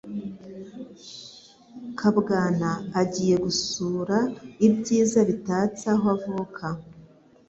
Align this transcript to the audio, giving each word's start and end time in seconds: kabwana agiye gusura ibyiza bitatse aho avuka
kabwana 1.99 2.69
agiye 3.01 3.35
gusura 3.45 4.17
ibyiza 4.67 5.19
bitatse 5.29 5.85
aho 5.93 6.05
avuka 6.15 6.65